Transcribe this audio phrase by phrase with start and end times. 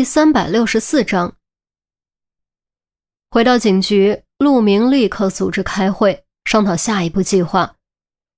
[0.00, 1.34] 第三百六十四章，
[3.30, 7.74] 回到警局，陆明立刻组织开会，商讨下一步计划。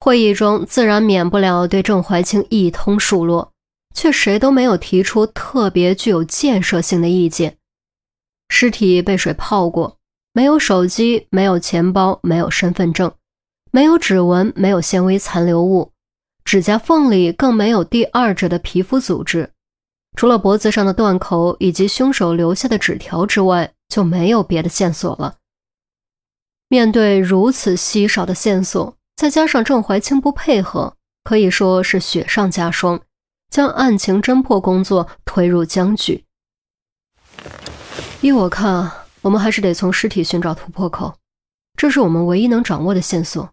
[0.00, 3.52] 会议中自然免不了对郑怀清一通数落，
[3.94, 7.56] 却谁都没有提出特别具有建设性的意见。
[8.48, 9.98] 尸体被水泡过，
[10.32, 13.14] 没有手机，没有钱包，没有身份证，
[13.70, 15.92] 没有指纹，没有纤维残留物，
[16.44, 19.52] 指甲缝里更没有第二者的皮肤组织。
[20.14, 25.37] 除了脖子上的断口以及凶手留下的纸条之外，就没有别的线索了。
[26.68, 33.01] 面对如此稀少的线索，再加上郑怀清不配合，可以说是雪上加霜，
[33.51, 36.24] 将案情侦破工作推入僵局。
[38.20, 38.90] 依我看，
[39.23, 41.16] 我们还是得从尸体寻找突破口，
[41.76, 43.51] 这是我们唯一能掌握的线索。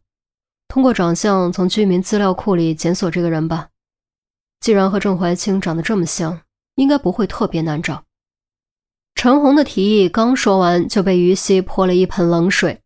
[0.68, 3.70] 通过长相从居民资料库里检索这个人吧。
[4.60, 6.42] 既然和郑怀清长得这么像。
[6.80, 8.06] 应该不会特别难找。
[9.14, 12.82] 陈红的提议刚说完，就被于西泼了一盆冷水。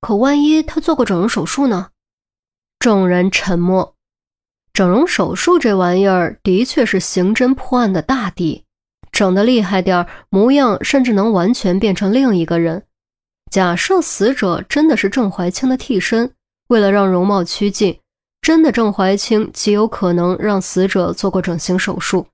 [0.00, 1.90] 可万一他做过整容手术呢？
[2.80, 3.94] 众人沉默。
[4.72, 8.64] 整容手术这玩意儿的确是刑侦破案的大敌，
[9.12, 12.84] 整得厉害点儿模样甚至能完全变成另一个人。
[13.48, 16.32] 假设死者真的是郑怀清的替身，
[16.68, 18.00] 为了让容貌趋近，
[18.42, 22.26] 真的郑怀清极有可能让死者做过整形手术。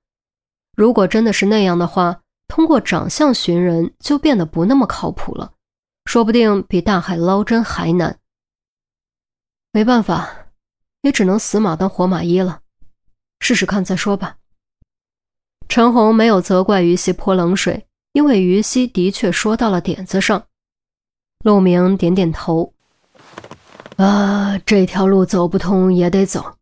[0.75, 5.53] 如果真的是那样的话，通过长相寻人就变得不那么靠谱了，
[6.05, 8.19] 说不定比大海捞针还难。
[9.71, 10.47] 没办法，
[11.01, 12.61] 也只能死马当活马医了，
[13.39, 14.37] 试试看再说吧。
[15.67, 20.45] 陈红没有责怪于西泼冷水，因为于西的确说到了点子上。
[21.43, 22.73] 陆明点点头，
[23.97, 26.57] 啊，这条路走不通也得走，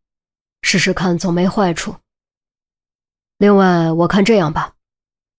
[0.62, 1.96] 试试看总没坏处。
[3.44, 4.72] 另外，我看这样吧，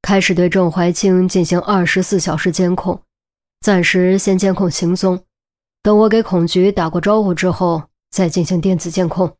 [0.02, 3.00] 开始对郑怀清进行二十四小时监控，
[3.62, 5.24] 暂时先监控行踪，
[5.82, 9.38] 等我给孔局打过招呼之后，再进行电子监控。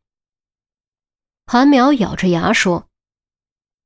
[1.45, 2.89] 韩淼咬着牙说：“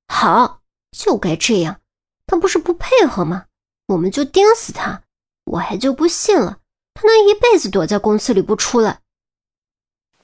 [0.07, 0.61] 好，
[0.97, 1.81] 就该这样。
[2.29, 3.47] 他不是不配合吗？
[3.89, 5.03] 我们就盯死他。
[5.47, 6.59] 我还就不信了，
[6.95, 9.01] 他能一辈子躲在公司里不出来。”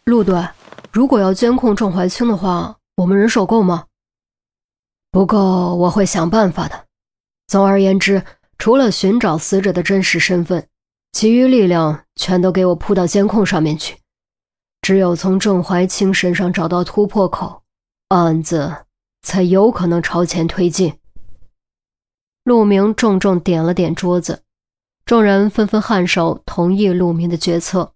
[0.06, 0.48] 陆队，
[0.92, 3.86] 如果要监控郑怀清的话，我们人手够吗？
[5.14, 6.86] 不过我会想办法的。
[7.46, 8.24] 总而言之，
[8.58, 10.66] 除了寻找死者的真实身份，
[11.12, 13.96] 其余力量全都给我扑到监控上面去。
[14.82, 17.62] 只有从郑怀清身上找到突破口，
[18.08, 18.86] 案子
[19.22, 20.98] 才有可能朝前推进。
[22.42, 24.42] 陆明重重点了点桌子，
[25.04, 27.92] 众人纷纷颔首，同意陆明的决策。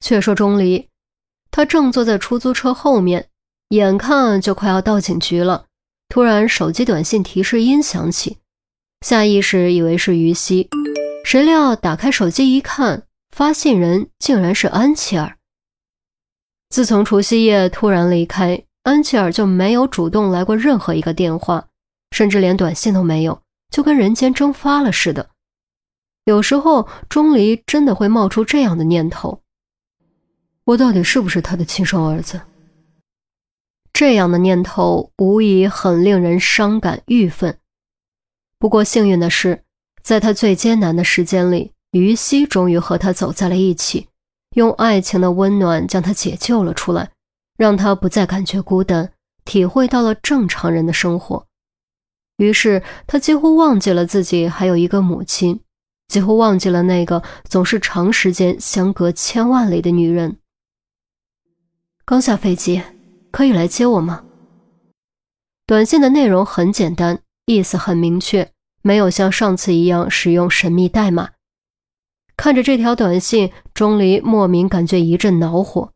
[0.00, 0.88] 却说钟离，
[1.50, 3.26] 他正坐在出租车后面。
[3.70, 5.66] 眼看就快要到警局了，
[6.08, 8.38] 突然手机短信提示音响起，
[9.00, 10.68] 下意识以为是于西，
[11.24, 15.36] 谁料打开手机一看，发信人竟然是安琪儿。
[16.68, 21.68] 自从除夕夜突然离开，安琪儿就没有主动来过任何一个电话，
[22.10, 25.30] 甚至连短信都没有，就跟人间蒸发了似的。
[26.24, 29.40] 有时候钟离真的会冒出这样的念头：
[30.64, 32.40] 我到底是不是他的亲生儿子？
[33.92, 37.58] 这样的念头无疑很令人伤感郁愤。
[38.58, 39.64] 不过幸运的是，
[40.02, 44.08] 在他最艰难的时间里，于西终于和他走在了一起，
[44.54, 47.10] 用爱情的温暖将他解救了出来，
[47.56, 49.12] 让他不再感觉孤单，
[49.44, 51.46] 体会到了正常人的生活。
[52.36, 55.60] 于是他几乎忘记了自己还有一个母亲，
[56.08, 60.38] 几乎忘记了那个总是长时间相隔千万里的女人。
[62.04, 62.82] 刚下飞机。
[63.30, 64.24] 可以来接我吗？
[65.66, 68.50] 短信的内容很简单，意思很明确，
[68.82, 71.30] 没有像上次一样使用神秘代码。
[72.36, 75.92] 看着这条短信，钟离莫名感觉一阵恼火。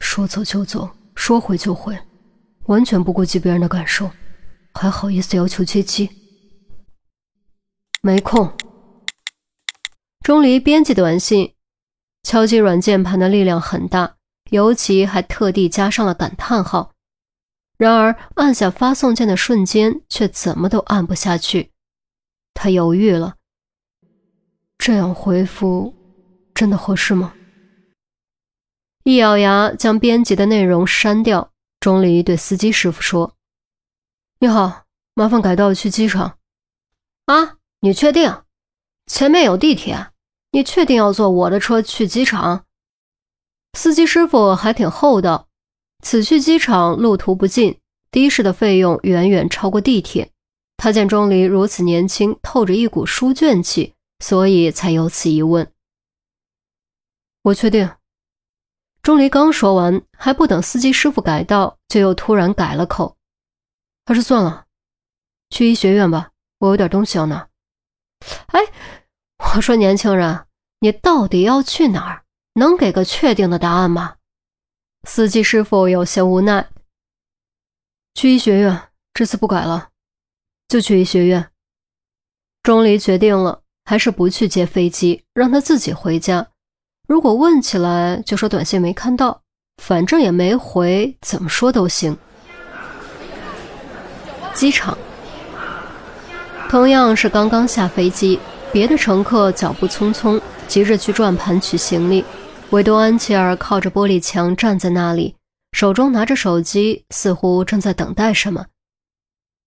[0.00, 1.98] 说走就走，说回就回，
[2.66, 4.10] 完全不顾及别人的感受，
[4.74, 6.10] 还好意思要求接机？
[8.02, 8.52] 没空。
[10.20, 11.54] 钟离编辑短信，
[12.22, 14.17] 敲击软键盘的力量很大。
[14.50, 16.92] 尤其还特地加上了感叹号，
[17.76, 21.70] 然而按下发送键的瞬间，却怎么都按不下去。
[22.54, 23.36] 他犹豫了，
[24.78, 25.94] 这样回复
[26.54, 27.34] 真的合适吗？
[29.04, 31.52] 一咬牙，将编辑的内容删掉。
[31.80, 33.34] 钟离对司机师傅说
[34.40, 34.84] ：“你好，
[35.14, 36.38] 麻烦改道去机场。”
[37.26, 38.42] 啊，你确定？
[39.06, 40.08] 前面有地铁，
[40.50, 42.66] 你确定要坐我的车去机场？
[43.78, 45.46] 司机师傅还挺厚道，
[46.02, 47.78] 此去机场路途不近，
[48.10, 50.32] 的士的费用远远超过地铁。
[50.76, 55.72] 他见钟离如此年轻，透着一股书卷气，所以才有此一问。
[57.42, 57.88] 我确定。
[59.00, 63.16] 钟离刚说完，还不等司机师傅改道，就又突然改了口
[64.04, 64.66] ：“还是算了，
[65.50, 67.48] 去医学院吧，我有点东西要拿。”
[68.50, 68.60] 哎，
[69.54, 70.46] 我说年轻人，
[70.80, 72.24] 你到底要去哪儿？
[72.58, 74.16] 能给个确定的答案吗？
[75.06, 76.68] 司机师傅有些无奈
[78.14, 78.82] ：“去医学院，
[79.14, 79.90] 这次不改了。”
[80.66, 81.50] 就去医学院。
[82.64, 86.48] 钟离决定了，还是不去接飞机，让他自己回家。
[87.06, 89.40] 如果问起来，就说短信没看到，
[89.80, 92.18] 反正也没回，怎么说都行。
[94.52, 94.98] 机场
[96.68, 98.40] 同样是刚刚下飞机，
[98.72, 102.24] 别的乘客脚步匆匆，急着去转盘取行李，
[102.70, 105.36] 唯独安琪儿靠着玻璃墙站在那里，
[105.72, 108.66] 手中拿着手机，似乎正在等待什么。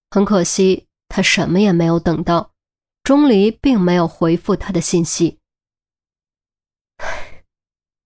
[0.10, 0.88] 很可惜。
[1.14, 2.54] 他什么也没有等到，
[3.04, 5.40] 钟离并没有回复他的信息。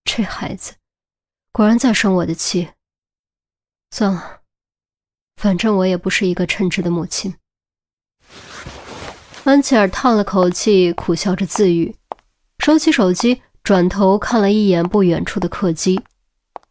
[0.03, 0.73] 这孩子
[1.51, 2.69] 果然在生我的气。
[3.91, 4.41] 算了，
[5.35, 7.35] 反正我也不是一个称职的母亲。
[9.43, 11.95] 安琪儿叹了口气，苦笑着自语，
[12.57, 15.99] 收起手机，转头看了一眼不远处的客机。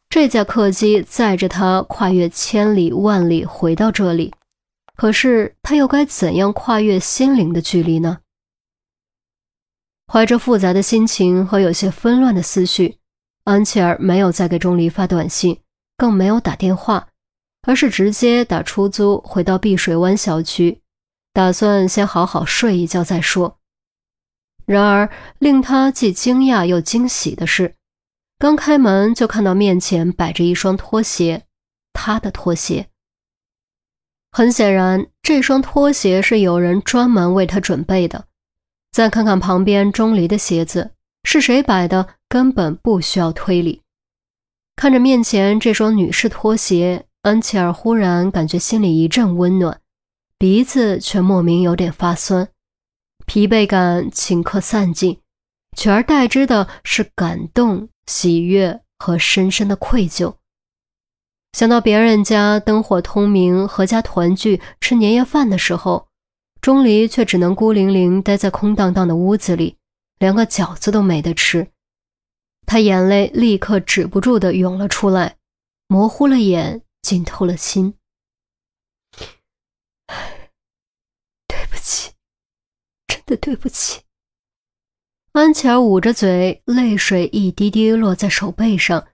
[0.08, 4.32] 这架客机载着他跨越千里万里回到这里。
[4.96, 8.18] 可是他又该怎样跨越心灵的距离呢？
[10.06, 12.98] 怀着复杂的心情和有些纷乱的思绪，
[13.42, 15.58] 安琪儿没有再给钟离发短信，
[15.96, 17.08] 更没有打电话，
[17.62, 20.80] 而是直接打出租回到碧水湾小区，
[21.32, 23.58] 打算先好好睡一觉再说。
[24.66, 27.74] 然而令他既惊讶又惊喜的是，
[28.38, 31.44] 刚开门就看到面前摆着一双拖鞋，
[31.92, 32.88] 他的拖鞋。
[34.30, 38.26] 很显然，这双拖鞋是有人专门为他准备的。
[38.90, 40.92] 再看看旁边钟离的鞋子，
[41.24, 43.82] 是谁摆的，根本不需要推理。
[44.76, 49.80] 看着面前这双女士拖鞋，安琪儿忽然感觉心里一阵温暖，
[50.38, 52.48] 鼻子却莫名有点发酸，
[53.26, 55.20] 疲惫感顷刻散尽，
[55.76, 60.36] 取而代之的是感动、喜悦和深深的愧疚。
[61.52, 66.08] 想到别人家灯火通明、阖家团聚、吃年夜饭的时候，
[66.60, 69.76] 钟离却只能孤零零待在空荡荡的屋子里，
[70.18, 71.68] 连个饺子都没得吃。
[72.66, 75.36] 他眼泪立刻止不住的涌了出来，
[75.86, 77.94] 模糊了眼，浸透了心。
[81.46, 82.12] 对不起，
[83.06, 84.02] 真对不起。
[85.32, 89.06] 安琪儿捂着嘴，泪水一滴滴落在手背上。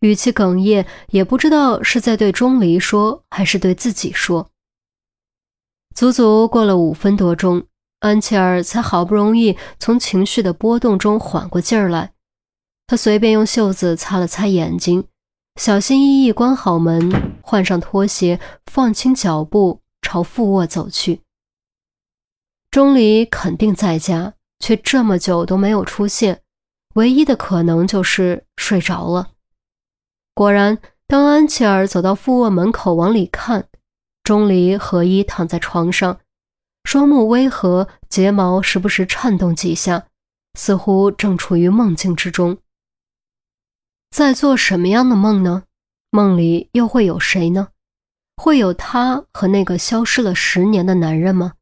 [0.00, 4.50] 语气哽咽，也不知道是在对钟离说，还是对自己说。
[5.94, 7.66] 足足过了五分多钟，
[8.00, 12.12] 安琪儿才好不容易从情绪的波动中缓过劲儿来。
[12.86, 15.04] 她随便用袖子擦了擦眼睛，
[15.60, 21.20] 小心翼翼关好门，换上拖鞋，放轻脚步朝副卧走去。
[22.72, 26.40] 钟离肯定在家，却这么久都没有出现，
[26.94, 29.32] 唯一的可能就是睡着了。
[30.32, 33.68] 果然，当安琪儿走到副卧门口往里看，
[34.24, 36.20] 钟离合衣躺在床上，
[36.84, 40.06] 双目微合，睫毛时不时颤动几下，
[40.58, 42.56] 似乎正处于梦境之中。
[44.10, 45.64] 在做什么样的梦呢？
[46.10, 47.68] 梦里又会有谁呢？
[48.38, 51.52] 会有他和那个消失了十年的男人吗？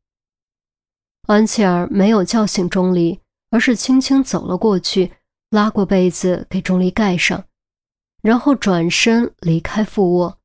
[1.30, 3.20] 安琪儿没有叫醒钟离，
[3.50, 5.12] 而是轻轻走了过去，
[5.50, 7.44] 拉过被子给钟离盖上。
[8.20, 10.38] 然后转身离开副卧，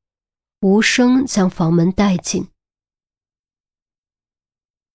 [0.62, 2.48] 无声将房门带紧。